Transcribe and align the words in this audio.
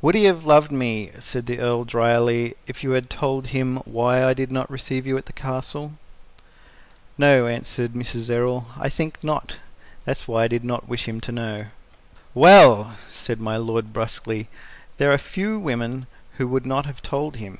"Would 0.00 0.16
he 0.16 0.24
have 0.24 0.44
loved 0.44 0.72
me," 0.72 1.12
said 1.20 1.46
the 1.46 1.60
Earl 1.60 1.84
dryly, 1.84 2.54
"if 2.66 2.82
you 2.82 2.90
had 2.98 3.08
told 3.08 3.46
him 3.54 3.76
why 3.84 4.24
I 4.24 4.34
did 4.34 4.50
not 4.50 4.68
receive 4.68 5.06
you 5.06 5.16
at 5.16 5.26
the 5.26 5.32
Castle?" 5.32 5.92
"No," 7.16 7.46
answered 7.46 7.92
Mrs. 7.92 8.28
Errol, 8.28 8.66
"I 8.76 8.88
think 8.88 9.22
not. 9.22 9.58
That 10.04 10.16
was 10.18 10.26
why 10.26 10.42
I 10.42 10.48
did 10.48 10.64
not 10.64 10.88
wish 10.88 11.06
him 11.06 11.20
to 11.20 11.30
know." 11.30 11.66
"Well," 12.34 12.96
said 13.08 13.40
my 13.40 13.56
lord 13.56 13.92
brusquely, 13.92 14.48
"there 14.98 15.12
are 15.12 15.16
few 15.18 15.60
women 15.60 16.06
who 16.38 16.48
would 16.48 16.66
not 16.66 16.86
have 16.86 17.00
told 17.00 17.36
him." 17.36 17.58